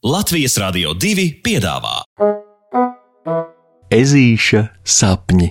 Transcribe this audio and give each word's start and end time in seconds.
Latvijas 0.00 0.54
Rādio 0.56 0.94
2 0.96 1.42
piedāvā 1.44 1.98
Ezīša 3.92 4.62
sapņi. 4.80 5.50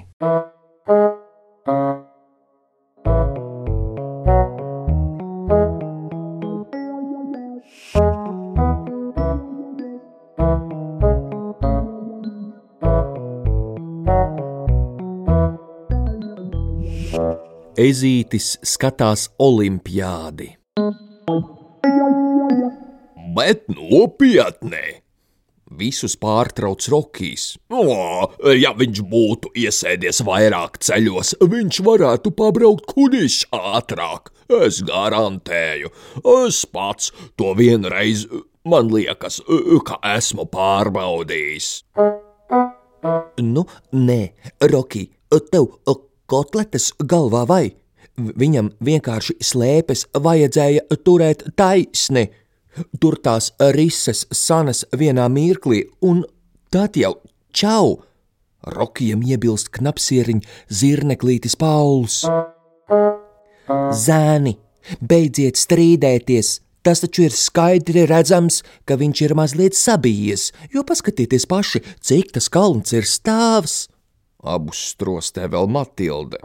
Ezītis 17.77 18.55
skatās 18.65 19.29
olimpiādi. 19.37 20.58
Bet 23.39 23.69
nopietni! 23.71 24.99
Visus 25.79 26.17
pārtrauc 26.19 26.83
Rokijs. 26.91 27.53
O, 27.71 27.83
ja 28.57 28.73
viņš 28.75 28.99
būtu 29.07 29.51
iesēdies 29.63 30.19
vairāk 30.27 30.79
ceļos, 30.83 31.37
viņš 31.39 31.79
varētu 31.85 32.33
pabraukt 32.35 32.89
kuģis 32.89 33.45
ātrāk. 33.55 34.33
Es 34.59 34.81
garantēju, 34.83 35.93
es 36.41 36.63
pats 36.67 37.13
to 37.39 37.53
vienreiz, 37.55 38.25
man 38.67 38.89
liekas, 38.91 39.39
ka 39.87 40.01
esmu 40.17 40.49
pārbaudījis. 40.51 41.69
Nu, 43.45 43.63
nē, 43.93 44.21
Roki, 44.73 45.05
tev 45.53 45.69
kotletes 46.27 46.91
galvā 46.99 47.45
vai? 47.47 47.63
Viņam 48.19 48.73
vienkārši 48.83 49.37
slēpes 49.39 50.09
vajadzēja 50.17 50.99
turēt 51.07 51.45
taisni. 51.55 52.27
Tur 53.01 53.17
tās 53.23 53.51
rises 53.75 54.25
sanas 54.31 54.85
vienā 54.95 55.27
mirklī, 55.31 55.83
un 56.01 56.23
tad 56.71 56.97
jau 56.99 57.15
čau! 57.51 57.99
Rokijam 58.69 59.21
iebilst 59.23 59.71
knapsieriņš 59.75 60.47
zirneklītis 60.81 61.55
Pauls. 61.59 62.23
Zēni, 63.95 64.57
beidziet 64.99 65.59
strīdēties! 65.59 66.59
Tas 66.79 67.01
taču 67.03 67.25
ir 67.27 67.33
skaidri 67.35 68.05
redzams, 68.07 68.61
ka 68.87 68.95
viņš 68.99 69.21
ir 69.25 69.35
mazliet 69.35 69.75
sabijies, 69.75 70.49
jo 70.71 70.85
paskatieties 70.87 71.45
paši, 71.49 71.83
cik 71.99 72.31
tas 72.37 72.47
kalns 72.51 72.95
ir 72.95 73.07
stāvs. 73.07 73.89
Abus 74.39 74.79
strostē 74.93 75.49
vēl 75.51 75.67
Matilde. 75.67 76.39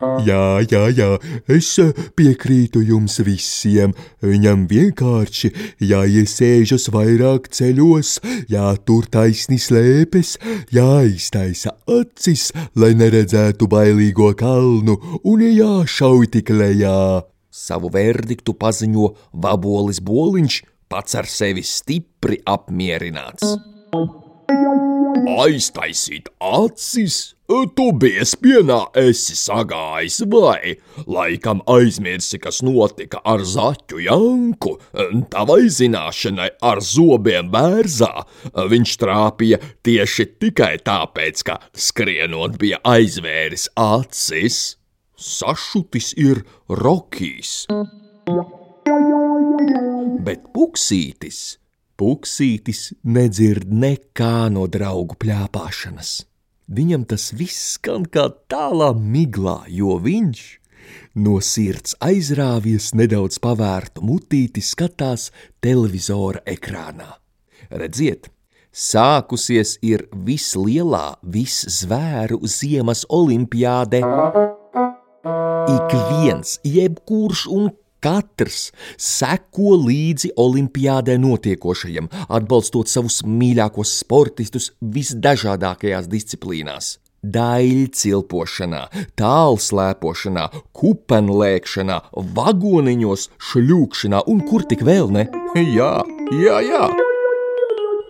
Jā, 0.00 0.44
jā, 0.64 0.80
jā, 0.96 1.08
es 1.52 1.74
piekrītu 2.16 2.80
jums 2.88 3.18
visiem. 3.26 3.92
Viņam 4.24 4.64
vienkārši 4.70 5.50
jāiesēžas 5.84 6.88
vairāk 6.94 7.50
ceļos, 7.52 8.14
jātur 8.48 9.10
taisni 9.12 9.60
slēpes, 9.60 10.38
jāiztaisa 10.72 11.74
acis, 11.84 12.48
lai 12.80 12.94
neredzētu 12.96 13.68
bailīgo 13.68 14.32
kalnu, 14.40 14.96
un 15.20 15.44
jāšauj 15.44 16.32
tik 16.38 16.54
lejā. 16.56 17.20
Savu 17.50 17.90
verdiktu 17.92 18.54
paziņo 18.56 19.12
Vabolis 19.42 20.00
Boliņš, 20.00 20.62
pats 20.88 21.18
ar 21.20 21.28
sevi 21.28 21.66
stipri 21.66 22.40
apmierināts. 22.48 23.58
Aiztaisīt 25.40 26.30
acis? 26.42 27.34
Tu 27.50 27.86
biespienā 27.98 28.78
esi 29.00 29.34
sagājis, 29.34 30.20
vai 30.30 30.76
laikam 31.10 31.58
aizmirsi, 31.70 32.38
kas 32.38 32.60
notika 32.62 33.18
ar 33.26 33.42
zaķu 33.42 33.98
Janku? 34.04 34.76
Tavai 35.32 35.64
zināšanai 35.74 36.46
ar 36.62 36.78
zobiem 36.78 37.50
bērzā 37.50 38.12
viņš 38.70 38.96
trāpīja 39.02 39.58
tieši 39.82 40.28
tikai 40.38 40.76
tāpēc, 40.86 41.42
ka 41.50 41.58
skrienot 41.74 42.54
bija 42.62 42.78
aizvēris 42.86 43.66
acis. 43.74 44.60
Sašutis 45.20 46.14
ir 46.16 46.44
Rokijs. 46.70 47.66
Bet 50.22 50.46
puksītis 50.54 51.59
Puksītis 52.00 52.94
nedzird 53.04 53.68
nekā 53.68 54.48
no 54.54 54.64
draugu 54.72 55.18
plāpāšanas. 55.20 56.12
Viņam 56.72 57.02
tas 57.10 57.26
viss 57.36 57.74
skan 57.74 58.06
kā 58.08 58.30
tālā 58.48 58.94
miglā, 58.96 59.66
jo 59.68 59.98
viņš 60.00 60.40
no 61.20 61.34
sirds 61.44 61.98
aizrāvies 62.00 62.94
nedaudz 62.96 63.36
pavērtu 63.44 64.00
mutīti 64.06 64.62
skatās 64.64 65.28
televizora 65.60 66.40
ekrānā. 66.48 67.10
Redziet, 67.68 68.30
sākusies 68.72 69.76
ir 69.84 70.06
vislielā 70.14 71.18
viszvēru 71.20 72.40
ziemas 72.48 73.04
olimpiāde. 73.12 74.00
Ik 75.76 75.98
viens, 76.08 76.56
jebkurš 76.64 77.44
un 77.52 77.68
Katrs 78.00 78.70
seko 78.96 79.74
līdzi 79.82 80.32
olimpiādē 80.40 81.18
notiekošajam, 81.20 82.08
atbalstot 82.32 82.88
savus 82.88 83.20
mīļākos 83.28 83.98
sportistus 84.00 84.70
visdažādākajās 84.80 86.08
disciplīnās. 86.08 86.96
Daļu 87.20 87.90
cilpošanā, 87.92 88.86
tālslēpošanā, 89.20 90.46
kupenlēkšanā, 90.72 91.98
vagoniņos, 92.38 93.26
šļūkšanā 93.50 94.22
un 94.32 94.40
kur 94.48 94.64
tik 94.64 94.86
vēl 94.88 95.12
ne? 95.12 95.26
Jā, 95.76 95.98
jā, 96.40 96.60
jā! 96.64 96.86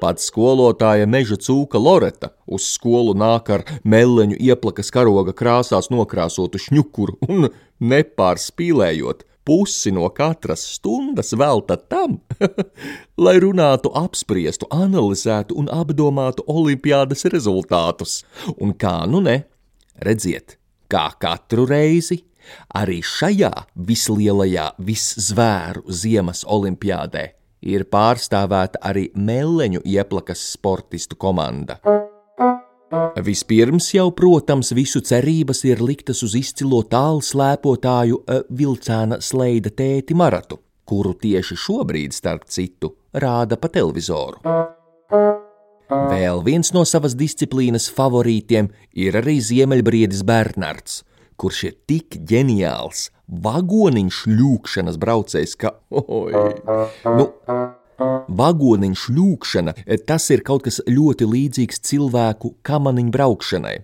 Pats 0.00 0.30
skolotāja 0.30 1.08
meža 1.10 1.36
cūka 1.36 1.76
Loreta 1.82 2.30
uz 2.48 2.64
skolu 2.72 3.12
nāk 3.18 3.50
ar 3.52 3.66
meleņu 3.84 4.38
ieplakas 4.40 4.88
karoga 4.94 5.34
krāsās 5.36 5.90
nokrāsotu 5.92 6.62
šņukuru 6.62 7.18
un 7.28 7.50
nepārspīlējot 7.84 9.26
pusi 9.44 9.92
no 9.94 10.08
katras 10.14 10.62
stundas 10.76 11.32
velta 11.38 11.76
tam, 11.76 12.18
lai 13.24 13.36
runātu, 13.42 13.92
apspriestu, 13.96 14.68
analizētu 14.70 15.56
un 15.60 15.70
apdomātu 15.72 16.46
olimpiādas 16.46 17.26
rezultātus. 17.32 18.20
Un 18.60 18.74
kā 18.74 19.00
nu 19.10 19.22
ne, 19.24 19.42
redziet, 20.00 20.58
kā 20.90 21.08
katru 21.20 21.66
reizi, 21.70 22.22
arī 22.74 23.00
šajā 23.04 23.52
vislielajā 23.90 24.70
viszvēru 24.78 25.84
ziemas 25.88 26.46
olimpiādē 26.48 27.26
ir 27.60 27.84
pārstāvēta 27.92 28.80
arī 28.90 29.10
meleņu 29.14 29.84
ieplakas 29.84 30.42
sportistu 30.54 31.18
komanda. 31.20 31.80
Vispirms 32.90 33.92
jau, 33.94 34.08
protams, 34.10 34.72
visu 34.74 34.98
cerības 35.06 35.62
ir 35.68 35.82
liktas 35.82 36.24
uz 36.26 36.34
izcilo 36.34 36.80
tālu 36.90 37.22
slēpotāju 37.22 38.18
eh, 38.26 38.40
vilcēna 38.50 39.20
sleida 39.22 39.70
tēti 39.70 40.16
Maratu, 40.18 40.58
kuru 40.90 41.14
tieši 41.14 41.58
šobrīd, 41.66 42.16
starp 42.16 42.48
citu, 42.50 42.96
rāda 43.14 43.60
pa 43.62 43.70
televizoru. 43.70 44.42
Vēl 45.90 46.42
viens 46.46 46.72
no 46.74 46.82
savas 46.86 47.14
disciplīnas 47.18 47.88
favorītiem 47.94 48.70
ir 48.98 49.18
arī 49.18 49.38
Ziemeļbriedis 49.42 50.22
Bernards, 50.26 51.02
kurš 51.38 51.64
ir 51.70 51.76
tik 51.90 52.18
ģeniāls, 52.26 53.08
vagoniņš 53.30 54.24
ļūkšanas 54.34 54.98
braucējs, 55.02 55.54
ka, 55.62 55.76
oi, 55.94 56.34
nu, 57.06 57.30
Vagoniņš 58.40 59.02
ļūkšana 59.12 59.74
tas 60.08 60.28
ir 60.32 60.42
kaut 60.46 60.64
kas 60.66 60.80
ļoti 60.88 61.28
līdzīgs 61.28 61.82
cilvēku 61.90 62.54
kamaniņu 62.66 63.12
braukšanai. 63.16 63.76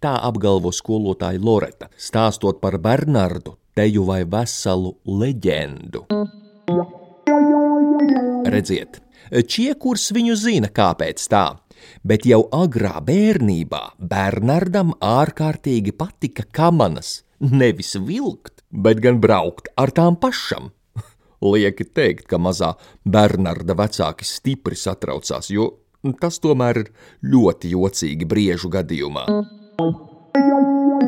Tā 0.00 0.14
apgalvo 0.28 0.72
skolotāja 0.72 1.42
Loreta, 1.42 1.90
stāstot 1.96 2.62
par 2.62 2.78
Bernardu, 2.80 3.58
teju 3.76 4.06
vai 4.08 4.22
veselu 4.24 4.94
leģendu. 5.04 6.06
Redziet, 8.48 9.02
čiekurs 9.52 10.08
viņu 10.16 10.36
zina, 10.40 10.72
kāpēc 10.72 11.28
tā, 11.28 11.44
bet 12.02 12.24
jau 12.28 12.46
agrā 12.54 12.96
bērnībā 13.04 13.82
Bernardam 13.98 14.94
ārkārtīgi 15.04 15.92
patika 15.92 16.46
kamanas, 16.48 17.22
nevis 17.38 17.94
vilkt, 18.00 18.64
bet 18.72 19.04
gan 19.04 19.20
braukt 19.20 19.68
ar 19.76 19.92
tām 19.92 20.16
pašam. 20.16 20.72
Lieki 21.44 21.86
teikt, 21.94 22.26
ka 22.30 22.38
mazā 22.42 22.72
Bernarda 23.06 23.76
vecāki 23.78 24.26
stipri 24.26 24.78
satraucās, 24.78 25.52
jo 25.54 25.70
tas 26.20 26.38
tomēr 26.42 26.84
ir 26.84 26.92
ļoti 27.22 27.74
jocīgi 27.74 28.26
briežu 28.28 28.70
gadījumā. 28.74 29.26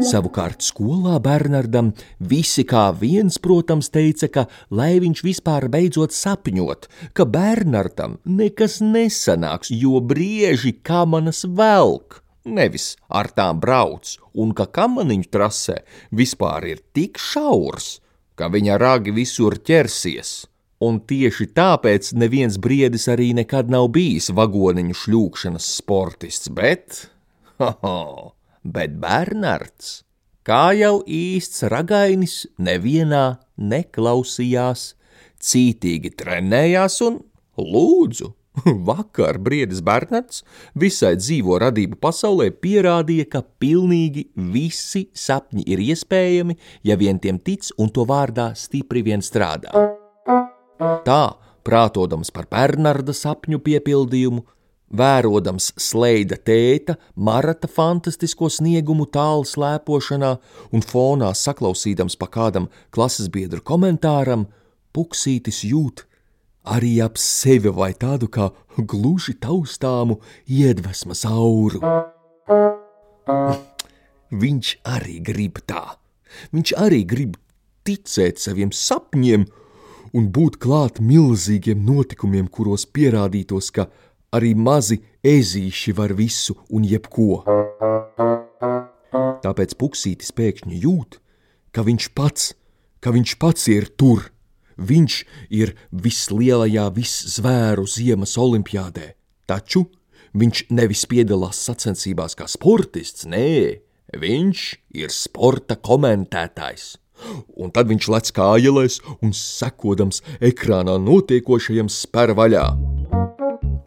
Savukārt 0.01 0.63
skolā 0.65 1.19
Bernardam 1.21 1.91
visi 2.31 2.63
kā 2.65 2.87
viens, 2.97 3.37
protams, 3.43 3.91
teica, 3.93 4.29
ka, 4.33 4.45
lai 4.71 4.95
viņš 5.03 5.23
vispār 5.27 5.67
beidzot 5.73 6.15
sapņot, 6.17 6.87
ka 7.13 7.27
Bernardam 7.29 8.17
nekas 8.25 8.79
nesanāks, 8.81 9.73
jo 9.75 10.01
brieži 10.01 10.73
kamanas 10.87 11.43
velk, 11.45 12.23
nevis 12.47 12.95
ar 13.09 13.29
tām 13.37 13.61
brauc, 13.61 14.15
un 14.33 14.55
ka 14.57 14.71
kamaniņu 14.71 15.29
trasē 15.35 15.81
vispār 16.17 16.71
ir 16.71 16.81
tik 16.97 17.21
šaurs, 17.21 17.99
ka 18.41 18.49
viņa 18.49 18.79
ragi 18.81 19.13
visur 19.13 19.59
ķersies. 19.61 20.47
un 20.81 20.97
tieši 21.05 21.45
tāpēc 21.53 22.15
neviens 22.17 22.55
briedis 22.57 23.05
arī 23.13 23.35
nekad 23.37 23.69
nav 23.69 23.91
bijis 23.93 24.31
vagoniņu 24.33 24.95
šļūkšanas 24.97 25.67
sportists, 25.77 26.49
bet, 26.57 27.03
hoho, 27.61 28.33
bet 28.65 28.95
Bernards, 29.03 29.91
kā 30.49 30.73
jau 30.73 31.03
īsts 31.05 31.67
ragainis, 31.69 32.47
nevienā 32.57 33.27
neklausījās, 33.61 34.95
cītīgi 35.37 36.15
trenējās 36.17 36.97
un 37.05 37.21
lūdzu. 37.61 38.33
Vakar 38.89 39.39
briedis 39.39 39.81
Bernards 39.85 40.43
visai 40.79 41.15
dzīvo 41.19 41.59
radību 41.63 41.99
pasaulē 42.03 42.51
pierādīja, 42.63 43.29
ka 43.31 43.43
pilnīgi 43.63 44.27
visi 44.35 45.07
sapņi 45.15 45.67
ir 45.71 45.83
iespējami, 45.91 46.57
ja 46.85 46.99
vien 47.01 47.21
tiem 47.23 47.39
tic 47.39 47.71
un 47.79 47.93
to 47.95 48.07
vārdā 48.09 48.51
stipri 48.59 49.05
vien 49.07 49.23
strādā. 49.23 49.71
Tā, 51.07 51.23
prātodams 51.67 52.33
par 52.35 52.49
Bernarda 52.51 53.15
sapņu 53.15 53.61
piepildījumu, 53.63 54.43
vērodams 54.91 55.71
sleida 55.79 56.35
tēta, 56.35 56.97
marata 57.15 57.71
fantastisko 57.71 58.51
sniegumu 58.51 59.07
tālu 59.07 59.47
slēpošanā 59.47 60.35
un 60.75 60.83
fonā 60.83 61.31
saklausīdams 61.39 62.19
pa 62.19 62.27
kādam 62.27 62.67
klases 62.91 63.31
biedru 63.31 63.63
komentāram, 63.63 64.49
puksītis 64.91 65.63
jūt 65.71 66.10
arī 66.65 67.01
ap 67.05 67.19
sevi 67.19 67.73
vai 67.73 67.93
tādu 67.95 68.29
kā 68.29 68.51
gluži 68.77 69.37
taustāmu 69.41 70.21
iedvesmas 70.47 71.25
auru. 71.29 71.81
Viņš 74.31 74.75
arī 74.87 75.19
grib 75.27 75.59
tā. 75.67 75.97
Viņš 76.55 76.75
arī 76.79 77.03
grib 77.05 77.39
ticēt 77.87 78.39
saviem 78.39 78.71
sapņiem 78.71 79.47
un 80.15 80.29
būt 80.35 80.59
klāt 80.63 81.01
milzīgiem 81.03 81.83
notikumiem, 81.87 82.47
kuros 82.49 82.87
pierādītos, 82.87 83.71
ka 83.75 83.89
arī 84.35 84.55
mazi 84.55 85.01
ezīši 85.27 85.95
var 85.97 86.15
visu 86.19 86.57
un 86.71 86.87
jebko. 86.87 87.43
Tāpēc 89.41 89.75
puksītis 89.79 90.35
pēkšņi 90.37 90.83
jūt, 90.85 91.19
ka 91.75 91.83
viņš 91.87 92.11
pats, 92.15 92.53
ka 93.03 93.15
viņš 93.15 93.37
pats 93.43 93.71
ir 93.73 93.91
tur. 93.99 94.29
Viņš 94.81 95.17
ir 95.53 95.75
vislielākajā 95.93 96.87
viszvēru 96.97 97.85
ziemas 97.91 98.37
olimpiādē, 98.41 99.13
taču 99.47 99.85
viņš 100.33 100.65
nevis 100.73 101.05
piedalās 101.11 101.61
sacensībās 101.67 102.37
kā 102.39 102.49
sportists, 102.49 103.27
nē, 103.29 103.81
viņš 104.17 104.65
ir 105.03 105.13
sporta 105.13 105.77
komentētājs. 105.77 106.95
Un 107.61 107.69
tad 107.75 107.91
viņš 107.91 108.07
lec 108.15 108.31
kājelēs 108.33 109.01
un 109.21 109.35
sekodams 109.37 110.23
ekrānā 110.41 110.97
notiekošajam 111.03 111.91
spēr 111.93 112.33
vaļā. 112.39 112.65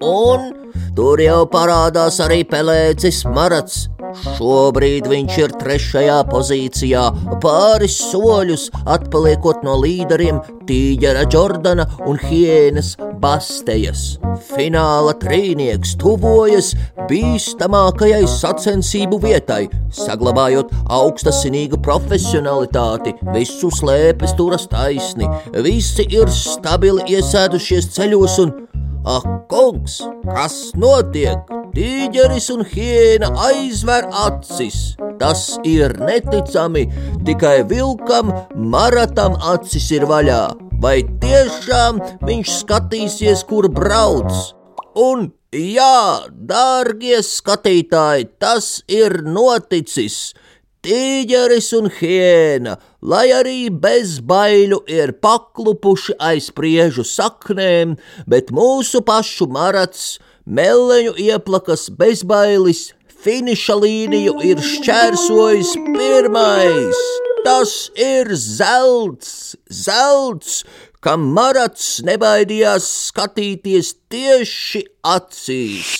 Un 0.03 0.51
tur 0.97 1.21
jau 1.23 1.41
parādās 1.49 2.19
arī 2.21 2.43
pelēcis 2.45 3.23
marats. 3.33 3.87
Šobrīd 4.21 5.07
viņš 5.09 5.37
ir 5.41 5.53
trešajā 5.61 6.19
pozīcijā, 6.29 7.03
pāris 7.43 7.95
soļus 8.11 8.67
atpaliekot 8.95 9.63
no 9.65 9.75
līderiem 9.81 10.41
Tīģera 10.67 11.25
Jordana 11.33 11.85
un 12.07 12.19
Hienas 12.21 12.93
Bastejas. 13.23 14.17
Fināla 14.49 15.15
trīnieks 15.21 15.95
tuvojas 16.01 16.73
bīstamākajai 17.09 18.23
sacensību 18.29 19.19
vietai, 19.23 19.65
saglabājot 19.93 20.73
augstasinīgu 20.93 21.81
profesionalitāti, 21.85 23.15
visu 23.33 23.71
slēpes 23.73 24.35
turas 24.39 24.67
taisni, 24.71 25.29
visi 25.65 26.07
ir 26.11 26.31
stabili 26.33 27.05
iesēdušies 27.17 27.91
ceļos 27.97 28.39
un 28.45 28.55
Ak, 29.03 29.25
kungs, 29.51 29.97
kas 30.23 30.71
notiek? 30.79 31.62
Tīģeris 31.73 32.51
un 32.53 32.61
hiena 32.69 33.31
aizver 33.47 34.05
acis. 34.23 34.93
Tas 35.17 35.55
ir 35.65 35.95
neticami, 35.97 36.83
tikai 37.25 37.63
vilkam, 37.69 38.29
maratam 38.53 39.39
acis 39.53 39.89
ir 39.97 40.05
vaļā. 40.09 40.43
Vai 40.83 40.99
tiešām 41.23 42.01
viņš 42.29 42.53
skatīsies, 42.59 43.41
kur 43.49 43.71
brauc? 43.73 44.53
Un 44.93 45.31
jā, 45.49 46.29
dārgie 46.29 47.23
skatītāji, 47.25 48.29
tas 48.37 48.75
ir 48.85 49.23
noticis 49.25 50.35
tīģeris 50.83 51.69
un 51.77 51.87
hiena, 51.97 52.75
lai 53.01 53.29
arī 53.31 53.69
bez 53.71 54.17
baiļu 54.27 54.81
ir 54.91 55.15
paklupuši 55.23 56.17
aiz 56.19 56.49
priežu 56.55 57.05
saknēm, 57.07 57.95
bet 58.27 58.51
mūsu 58.51 59.03
pašu 59.07 59.47
marats, 59.47 60.17
meleņu 60.45 61.13
ieplakas 61.19 61.89
bezbailis, 61.99 62.91
finiša 63.23 63.75
līniju 63.79 64.39
ir 64.43 64.63
šķērsojis 64.63 65.75
pirmais. 65.93 67.03
Tas 67.43 67.91
ir 67.99 68.31
zelts, 68.39 69.55
zelts, 69.67 70.63
kam 71.03 71.25
marats 71.35 71.97
nebaidījās 72.07 72.87
skatīties 73.09 73.95
tieši 74.11 74.85
acīs. 75.03 75.95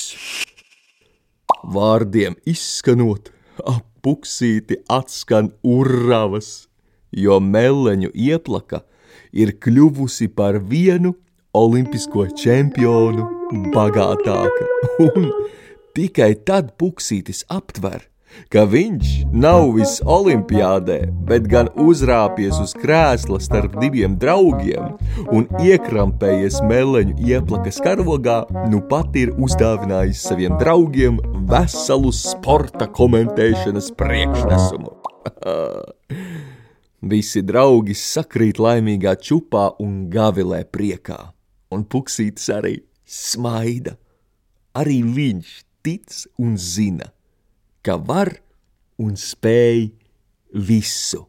Vārdiem 1.64 2.36
izskanot, 2.48 3.32
ap 3.64 3.84
puksīti 4.04 4.82
atskan 4.92 5.50
urravas, 5.64 6.68
jo 7.12 7.40
meleņu 7.40 8.12
ieplaka 8.14 8.84
ir 9.32 9.56
kļuvusi 9.64 10.28
par 10.36 10.60
vienu 10.60 11.16
olimpisko 11.54 12.28
čempionu 12.38 13.28
bagātāka. 13.74 14.72
Un 15.06 15.30
tikai 15.94 16.34
tad 16.46 16.74
puksītis 16.82 17.44
aptver, 17.54 18.08
ka 18.50 18.64
viņš 18.70 19.10
nav 19.34 19.68
viss 19.76 20.02
olimpiādē, 20.02 21.00
bet 21.28 21.46
gan 21.52 21.70
uzrāpies 21.80 22.58
uz 22.62 22.74
krēsla 22.78 23.38
starp 23.44 23.78
diviem 23.82 24.16
draugiem 24.20 24.96
un 25.34 25.46
iekrampējies 25.62 26.62
meleņu 26.70 27.18
ieplakas 27.22 27.78
karogā, 27.86 28.42
nu 28.74 28.82
pat 28.90 29.14
ir 29.20 29.36
uzdāvinājis 29.38 30.26
saviem 30.30 30.58
draugiem 30.62 31.22
veselu 31.50 32.14
sporta 32.18 32.90
komentēšanas 32.90 33.94
priekšnesumu. 34.00 34.98
Visi 37.14 37.42
draugi 37.44 37.94
sakrīt 38.00 38.62
laimīgā 38.64 39.18
čupā 39.20 39.74
un 39.84 40.06
gavilē 40.12 40.62
priekā, 40.72 41.20
un 41.74 41.86
puksītis 41.90 42.50
arī 42.54 42.78
smaida. 43.06 43.98
Arī 44.78 45.02
viņš 45.06 45.52
tic 45.86 46.16
un 46.42 46.56
zina, 46.58 47.12
ka 47.86 47.98
var 48.00 48.32
un 49.02 49.18
spēj 49.20 49.92
visu, 50.54 51.26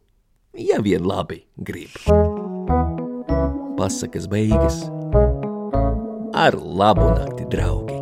ja 0.55 0.79
vien 0.81 1.05
labi 1.05 1.43
grib. 1.57 1.93
Pasakas 3.75 4.29
beigas 4.31 4.85
ar 6.35 6.55
labu 6.55 7.11
nakti, 7.15 7.45
draugi! 7.51 7.99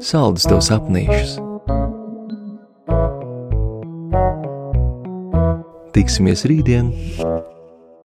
Saldus 0.00 0.48
tev 0.48 0.64
sapnīšus! 0.64 1.49
Tiksimies 6.00 6.46
rītdien! 6.48 6.86